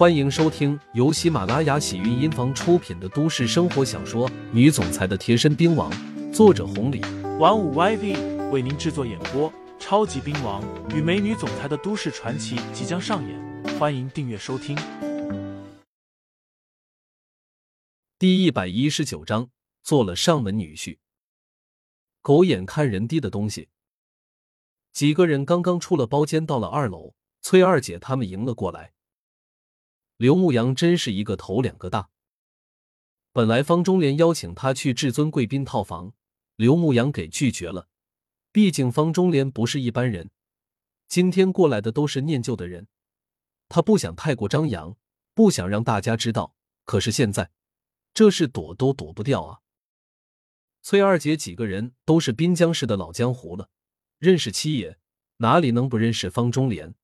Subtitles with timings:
[0.00, 5.92] 欢迎收听由喜马拉雅喜韵音房出品的都市生活小说《女总裁的贴身兵王》，
[6.32, 7.02] 作者红礼，
[7.38, 9.52] 玩五 YV 为您制作演播。
[9.78, 10.64] 超级兵王
[10.96, 14.74] 与美女总裁的都市传奇即将上演，欢迎订阅收听。
[18.18, 19.50] 第一百一十九章，
[19.82, 20.96] 做了上门女婿。
[22.22, 23.68] 狗眼看人低的东西。
[24.94, 27.12] 几个人刚刚出了包间，到了二楼，
[27.42, 28.92] 崔二姐他们迎了过来。
[30.20, 32.10] 刘牧阳真是一个头两个大。
[33.32, 36.12] 本来方中莲邀请他去至尊贵宾套房，
[36.56, 37.88] 刘牧阳给拒绝了。
[38.52, 40.30] 毕竟方中莲不是一般人，
[41.08, 42.86] 今天过来的都是念旧的人，
[43.70, 44.94] 他不想太过张扬，
[45.32, 46.54] 不想让大家知道。
[46.84, 47.50] 可是现在，
[48.12, 49.60] 这事躲都躲不掉啊！
[50.82, 53.70] 崔二姐几个人都是滨江市的老江湖了，
[54.18, 54.98] 认识七爷，
[55.38, 56.94] 哪里能不认识方中莲？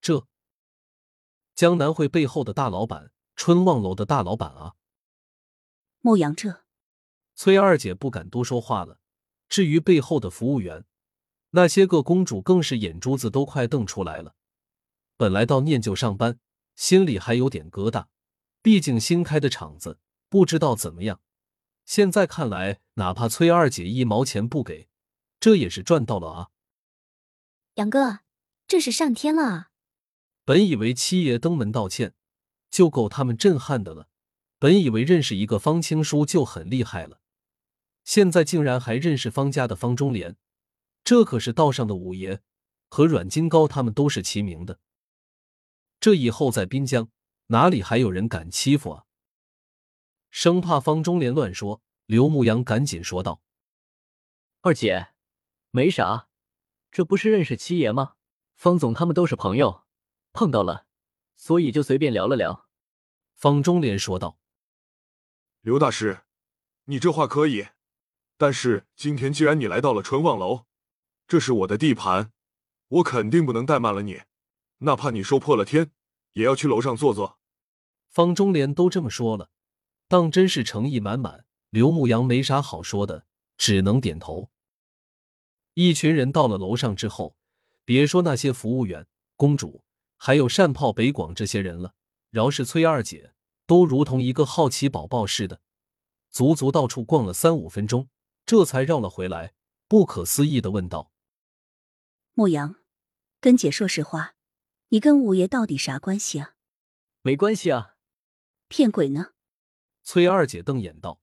[0.00, 0.28] 这。
[1.58, 4.76] 江南会背后的大老板，春望楼的大老板啊！
[5.98, 6.62] 牧羊这，
[7.34, 9.00] 崔二姐不敢多说话了。
[9.48, 10.84] 至于背后的服务员，
[11.50, 14.36] 那些个公主更是眼珠子都快瞪出来了。
[15.16, 16.38] 本来到念旧上班，
[16.76, 18.06] 心里还有点疙瘩，
[18.62, 19.98] 毕竟新开的厂子
[20.28, 21.20] 不知道怎么样。
[21.84, 24.88] 现在看来，哪怕崔二姐一毛钱不给，
[25.40, 26.50] 这也是赚到了啊！
[27.74, 28.20] 杨哥，
[28.68, 29.70] 这是上天了啊！
[30.48, 32.14] 本以为七爷登门道歉
[32.70, 34.08] 就够他们震撼的了，
[34.58, 37.20] 本以为认识一个方青书就很厉害了，
[38.02, 40.38] 现在竟然还认识方家的方中莲，
[41.04, 42.40] 这可是道上的五爷，
[42.88, 44.80] 和阮金高他们都是齐名的。
[46.00, 47.10] 这以后在滨江
[47.48, 49.04] 哪里还有人敢欺负啊？
[50.30, 53.42] 生怕方中莲乱说，刘牧阳赶紧说道
[54.64, 55.08] ：“二姐，
[55.70, 56.30] 没啥，
[56.90, 58.14] 这不是认识七爷吗？
[58.54, 59.82] 方总他们都是朋友。”
[60.38, 60.86] 碰到了，
[61.34, 62.68] 所以就随便聊了聊。
[63.34, 64.38] 方中莲说道
[65.62, 66.20] ：“刘大师，
[66.84, 67.66] 你这话可以，
[68.36, 70.66] 但是今天既然你来到了春望楼，
[71.26, 72.30] 这是我的地盘，
[72.86, 74.20] 我肯定不能怠慢了你，
[74.76, 75.90] 哪怕你说破了天，
[76.34, 77.40] 也要去楼上坐坐。”
[78.06, 79.50] 方中莲都这么说了，
[80.06, 81.46] 当真是诚意满满。
[81.70, 83.26] 刘牧阳没啥好说的，
[83.56, 84.52] 只能点头。
[85.74, 87.36] 一群人到了楼上之后，
[87.84, 89.82] 别说那些服务员、公主。
[90.18, 91.94] 还有善炮、北广这些人了，
[92.30, 93.32] 饶是崔二姐，
[93.66, 95.60] 都如同一个好奇宝宝似的，
[96.30, 98.08] 足足到处逛了三五分钟，
[98.44, 99.54] 这才绕了回来，
[99.86, 101.12] 不可思议的问道
[102.34, 102.74] ：“牧阳，
[103.40, 104.34] 跟姐说实话，
[104.88, 106.56] 你跟五爷到底啥关系啊
[107.22, 107.94] ？”“没关系啊。
[108.68, 109.32] ”“骗鬼呢！”
[110.02, 111.20] 崔二姐瞪眼道：“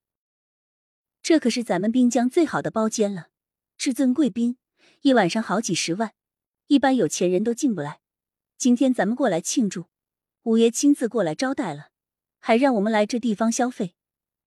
[1.21, 3.27] 这可是咱们滨江最好的包间了，
[3.77, 4.57] 至尊贵宾，
[5.01, 6.13] 一晚上好几十万，
[6.67, 7.99] 一般有钱人都进不来。”
[8.57, 9.87] 今天咱们过来庆祝，
[10.43, 11.89] 五爷亲自过来招待了，
[12.39, 13.95] 还让我们来这地方消费，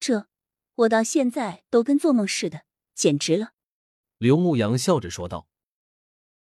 [0.01, 0.27] 这
[0.75, 2.63] 我到现在都跟做梦似的，
[2.95, 3.53] 简直了。
[4.17, 5.47] 刘牧阳笑着说道：“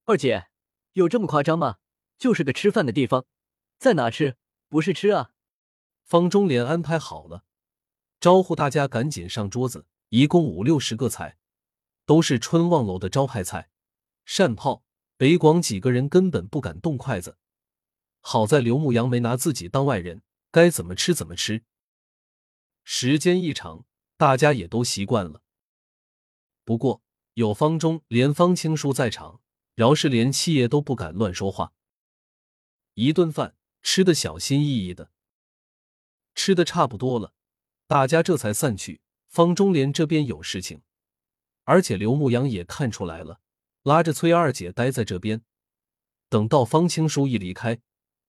[0.04, 0.48] 二姐，
[0.92, 1.76] 有这么夸张吗？
[2.18, 3.24] 就是个吃饭的地方，
[3.78, 4.36] 在哪吃
[4.68, 5.30] 不是吃啊？”
[6.02, 7.44] 方中莲安排好了，
[8.20, 11.38] 招呼大家赶紧上桌子，一共五六十个菜，
[12.04, 13.70] 都是春望楼的招牌菜。
[14.26, 14.83] 扇炮、
[15.24, 17.38] 北广几个人根本不敢动筷子。
[18.20, 20.20] 好在刘牧阳没拿自己当外人，
[20.50, 21.64] 该怎么吃怎么吃。
[22.82, 23.86] 时间一长，
[24.18, 25.40] 大家也都习惯了。
[26.62, 27.02] 不过
[27.32, 29.40] 有方中连方青书在场，
[29.74, 31.72] 饶是连七爷都不敢乱说话。
[32.92, 35.10] 一顿饭吃的小心翼翼的，
[36.34, 37.32] 吃的差不多了，
[37.86, 39.00] 大家这才散去。
[39.28, 40.82] 方中莲这边有事情，
[41.62, 43.40] 而且刘牧阳也看出来了，
[43.84, 45.44] 拉着崔二姐待在这边，
[46.30, 47.80] 等到方青书一离开。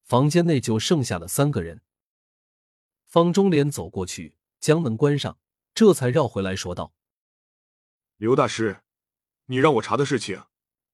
[0.04, 1.82] 房间内就剩下了三个人。
[3.06, 5.40] 方中莲走过去，将门关上，
[5.74, 6.94] 这才绕回来说道
[8.18, 8.84] ：“刘大师，
[9.46, 10.44] 你让我查的事情，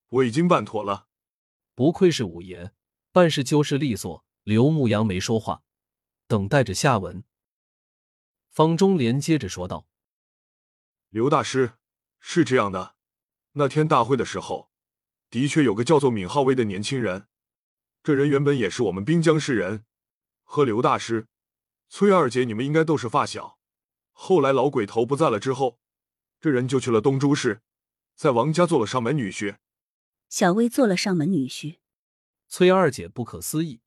[0.07, 1.07] 我已经办妥了。
[1.75, 2.71] 不愧是五爷，
[3.11, 5.61] 办事就是利索。”刘牧阳没说话，
[6.25, 7.23] 等待着下文。
[8.49, 9.87] 方中莲接着说道
[11.09, 11.73] ：“刘大师，
[12.19, 12.95] 是这样的，
[13.53, 14.71] 那天大会的时候，
[15.29, 17.27] 的确有个叫做闵浩威的年轻人。”
[18.03, 19.85] 这人原本也是我们滨江市人，
[20.43, 21.27] 和刘大师、
[21.87, 23.59] 崔二姐你们应该都是发小。
[24.11, 25.79] 后来老鬼头不在了之后，
[26.39, 27.61] 这人就去了东珠市，
[28.15, 29.57] 在王家做了上门女婿。
[30.29, 31.77] 小薇做了上门女婿，
[32.47, 33.81] 崔二姐不可思议。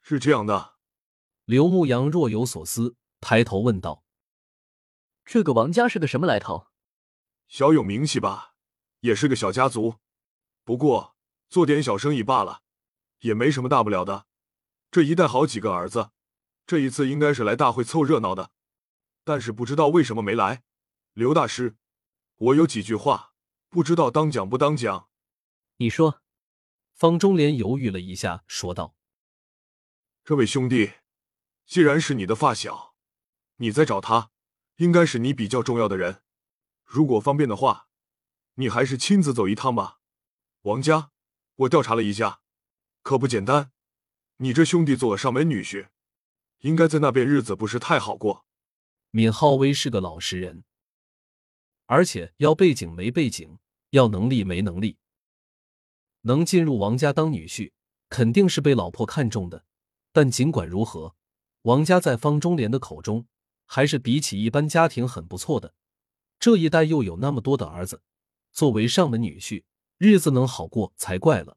[0.00, 0.76] 是这样的，
[1.44, 4.04] 刘牧阳若有所思，抬头问道
[5.26, 6.68] ：“这个王家是个什么来头？
[7.48, 8.54] 小有名气吧，
[9.00, 9.96] 也是个小家族，
[10.64, 11.16] 不过
[11.48, 12.62] 做点小生意罢了。”
[13.20, 14.26] 也没什么大不了的，
[14.90, 16.10] 这一带好几个儿子，
[16.66, 18.52] 这一次应该是来大会凑热闹的，
[19.24, 20.64] 但是不知道为什么没来。
[21.14, 21.76] 刘大师，
[22.36, 23.32] 我有几句话，
[23.70, 25.08] 不知道当讲不当讲。
[25.78, 26.22] 你说。
[26.92, 28.96] 方中莲犹豫了一下，说道
[30.24, 30.92] ：“这位兄弟，
[31.66, 32.94] 既然是你的发小，
[33.56, 34.30] 你在找他，
[34.76, 36.22] 应该是你比较重要的人。
[36.86, 37.88] 如果方便的话，
[38.54, 39.98] 你还是亲自走一趟吧。
[40.62, 41.10] 王家，
[41.56, 42.40] 我调查了一下，
[43.02, 43.72] 可不简单。
[44.38, 45.88] 你这兄弟做了上门女婿，
[46.60, 48.46] 应该在那边日子不是太好过。
[49.10, 50.64] 闵浩威是个老实人，
[51.86, 53.58] 而且要背景没背景，
[53.90, 54.98] 要能力没能力。”
[56.22, 57.72] 能进入王家当女婿，
[58.08, 59.64] 肯定是被老婆看中的。
[60.12, 61.14] 但尽管如何，
[61.62, 63.26] 王家在方中莲的口中
[63.64, 65.74] 还是比起一般家庭很不错的。
[66.38, 68.02] 这一代又有那么多的儿子，
[68.52, 69.64] 作为上门女婿，
[69.98, 71.56] 日子能好过才怪了。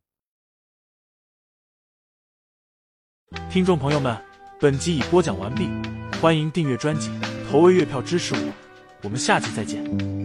[3.52, 4.20] 听众朋友们，
[4.60, 5.70] 本集已播讲完毕，
[6.20, 7.12] 欢迎订阅专辑，
[7.50, 8.54] 投喂月票支持我，
[9.04, 10.19] 我们下集再见。